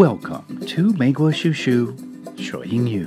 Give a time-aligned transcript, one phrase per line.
[0.00, 1.94] Welcome to 美国叔叔
[2.38, 3.06] 说英语。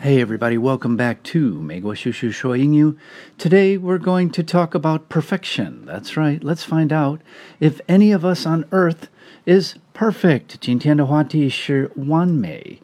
[0.00, 2.94] Hey everybody, welcome back to 美国叔叔说英语.
[3.36, 5.84] Today we're going to talk about perfection.
[5.86, 6.40] That's right.
[6.40, 7.20] Let's find out
[7.60, 9.08] if any of us on earth
[9.44, 10.54] is perfect.
[10.60, 12.80] 今天的话题是完美。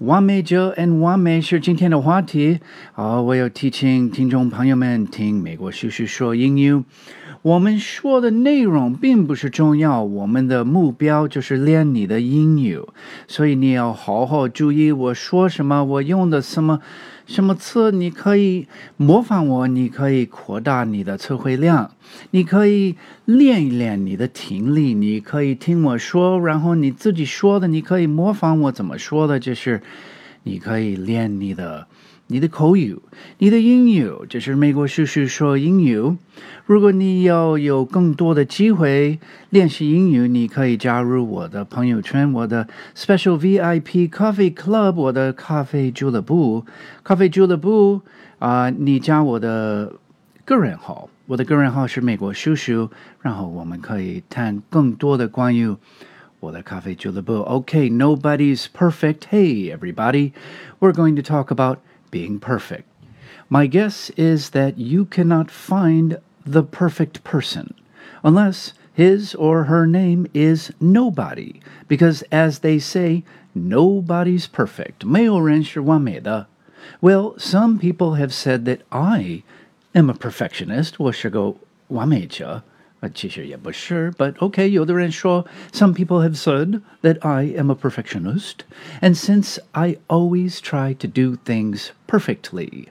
[0.00, 2.58] 完美者 and 完美是今天的话题。
[2.92, 6.82] 好，我要提醒听众朋友们听美国叔叔说英语。
[7.42, 12.78] 我们说的内容并不是重要，我们的目标就是练你的英语，
[13.26, 16.80] 所以你要好好注意我说什么，我用的什么
[17.26, 18.66] 什么词，你可以
[18.98, 21.92] 模仿我，你可以扩大你的词汇量，
[22.32, 29.80] 你可以练一练你的听力，你可以听我说，然后你自己说的，你可以模仿我怎么说的，就是
[30.42, 31.86] 你可以练你的。
[32.29, 32.97] 你的口语，
[33.37, 36.17] 你的英语，这是美国叔叔说英语。
[36.65, 39.19] 如果你要有更多的机会
[39.51, 46.65] 练习英语，你可以加入我的朋友圈，我的 Special VIP Coffee Club，我的咖啡俱乐部。
[47.03, 48.01] 咖啡俱乐部
[48.39, 49.93] 啊，你加我的
[50.43, 52.89] 个人号，我的个人号是美国叔叔，
[53.21, 55.75] 然后我们可以谈更多的关于
[56.39, 57.35] 我的咖啡俱乐部。
[57.35, 59.27] OK，nobody's perfect.
[59.29, 60.31] Hey everybody,
[60.79, 61.77] we're going to talk about
[62.11, 62.87] being perfect.
[63.49, 67.73] My guess is that you cannot find the perfect person
[68.23, 75.05] unless his or her name is nobody, because as they say, nobody's perfect.
[75.05, 76.47] 没有人是完美的.
[77.01, 79.43] Well, some people have said that I
[79.93, 80.93] am a perfectionist.
[80.97, 81.55] 我是个
[81.87, 82.63] 完美者。
[83.13, 88.61] 其实也不是, but okay, 有的人说, some people have said that I am a perfectionist,
[88.99, 92.87] and since I always try to do things perfectly,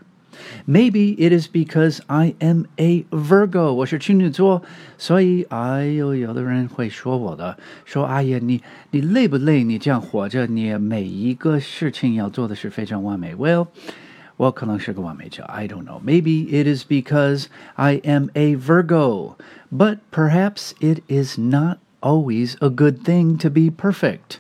[0.67, 3.73] maybe it is because I am a Virgo.
[3.73, 4.63] 我是处女座，
[4.99, 8.63] 所以哎呦，有的人会说我的，说哎呀，你
[8.93, 9.65] 你累不累？
[9.65, 13.35] 你这样活着，你每一个事情要做的是非常完美。
[13.35, 13.67] Well.
[14.40, 16.00] well, I don't know.
[16.02, 19.38] Maybe it is because I am a Virgo,
[19.70, 24.40] but perhaps it is not always a good thing to be perfect.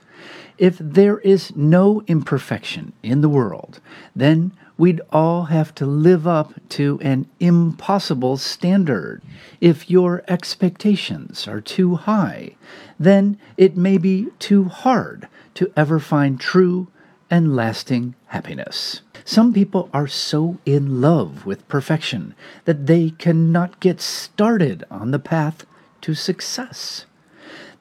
[0.58, 3.82] If there is no imperfection in the world,
[4.16, 9.22] then we'd all have to live up to an impossible standard.
[9.59, 12.56] If your expectations are too high,
[12.98, 16.88] then it may be too hard to ever find true
[17.29, 19.01] and lasting happiness.
[19.25, 22.34] Some people are so in love with perfection
[22.66, 25.66] that they cannot get started on the path
[26.01, 27.06] to success.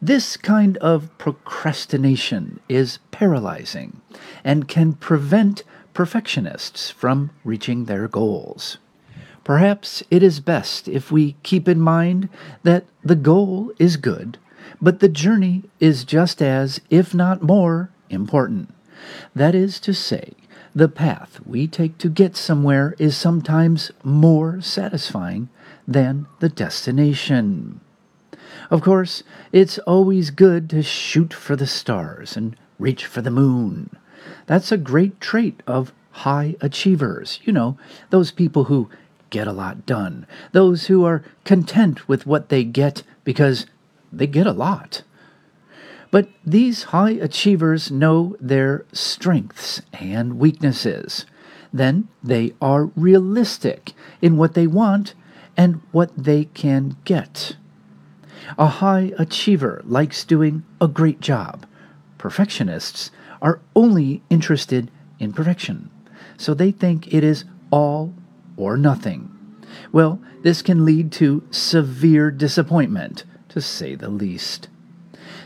[0.00, 4.00] This kind of procrastination is paralyzing
[4.44, 8.78] and can prevent perfectionists from reaching their goals.
[9.42, 12.28] Perhaps it is best if we keep in mind
[12.62, 14.38] that the goal is good,
[14.80, 18.72] but the journey is just as, if not more, important.
[19.34, 20.32] That is to say,
[20.74, 25.48] the path we take to get somewhere is sometimes more satisfying
[25.86, 27.80] than the destination.
[28.70, 33.90] Of course, it's always good to shoot for the stars and reach for the moon.
[34.46, 37.40] That's a great trait of high achievers.
[37.44, 37.78] You know,
[38.10, 38.90] those people who
[39.30, 43.66] get a lot done, those who are content with what they get because
[44.12, 45.02] they get a lot.
[46.10, 51.26] But these high achievers know their strengths and weaknesses.
[51.72, 53.92] Then they are realistic
[54.22, 55.14] in what they want
[55.56, 57.56] and what they can get.
[58.56, 61.66] A high achiever likes doing a great job.
[62.16, 63.10] Perfectionists
[63.42, 65.90] are only interested in perfection,
[66.36, 68.14] so they think it is all
[68.56, 69.34] or nothing.
[69.92, 74.68] Well, this can lead to severe disappointment, to say the least.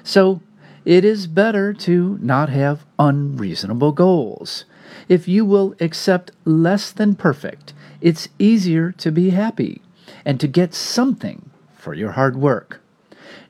[0.04, 0.40] So,
[0.84, 4.64] it is better to not have unreasonable goals.
[5.08, 9.80] If you will accept less than perfect, it's easier to be happy
[10.24, 12.80] and to get something for your hard work.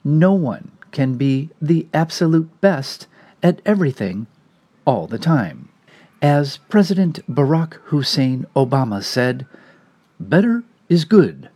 [0.04, 3.06] No one can be the absolute best
[3.42, 4.26] at everything
[4.84, 5.68] all the time.
[6.20, 9.46] As President Barack Hussein Obama said,
[10.20, 11.48] better is good.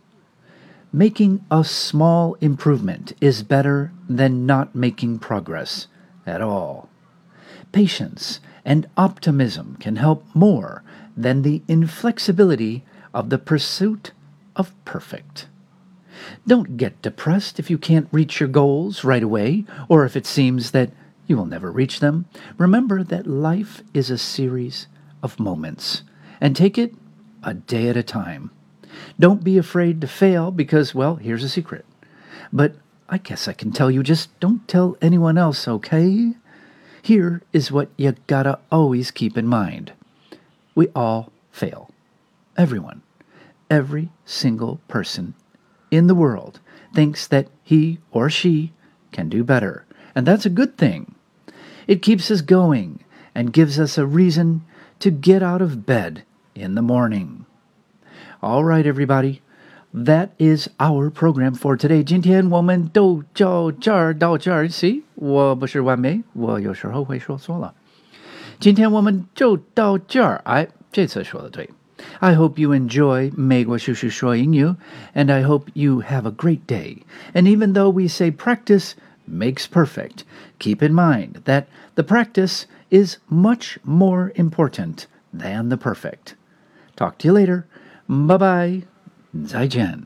[0.93, 5.87] Making a small improvement is better than not making progress
[6.25, 6.89] at all.
[7.71, 10.83] Patience and optimism can help more
[11.15, 14.11] than the inflexibility of the pursuit
[14.55, 15.47] of perfect.
[16.47, 20.71] Don't get depressed if you can't reach your goals right away, or if it seems
[20.71, 20.91] that
[21.27, 22.25] you will never reach them.
[22.57, 24.87] Remember that life is a series
[25.21, 26.03] of moments,
[26.39, 26.95] and take it
[27.43, 28.51] a day at a time.
[29.19, 31.85] Don't be afraid to fail because, well, here's a secret.
[32.51, 32.75] But
[33.09, 36.33] I guess I can tell you just don't tell anyone else, okay?
[37.01, 39.93] Here is what you gotta always keep in mind
[40.77, 41.89] we all fail.
[42.55, 43.01] Everyone.
[43.67, 45.33] Every single person
[45.89, 46.59] in the world
[46.93, 48.73] thinks that he or she
[49.11, 49.87] can do better.
[50.13, 51.15] And that's a good thing.
[51.87, 53.03] It keeps us going
[53.33, 54.63] and gives us a reason
[54.99, 56.23] to get out of bed
[56.53, 57.47] in the morning.
[58.40, 59.40] All right, everybody.
[59.94, 62.02] That is our program for today.
[62.02, 64.66] 今天我们都就这儿到这儿。
[64.66, 67.74] See，我不是完美，我有时候会说错了。
[68.58, 70.40] 今天我们就到这儿。
[70.44, 71.68] 哎，这次说的对。
[72.20, 74.74] I hope you enjoy 美国叔叔说英语,
[75.14, 77.02] and I hope you have a great day.
[77.34, 78.94] And even though we say practice
[79.28, 80.24] makes perfect,
[80.58, 86.34] keep in mind that the practice is much more important than the perfect.
[86.96, 87.66] Talk to you later.
[88.07, 88.83] Bye bye.
[89.45, 90.01] 再见。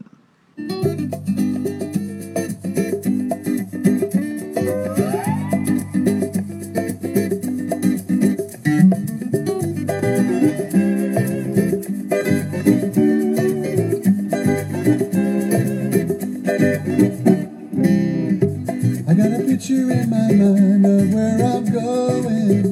[19.08, 22.71] I got a picture in my mind of where I'm going.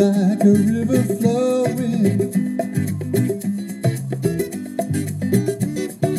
[0.00, 2.16] Like a river flowing.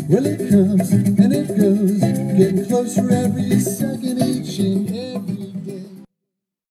[0.08, 2.00] Well, it comes and it goes,
[2.38, 3.60] getting closer every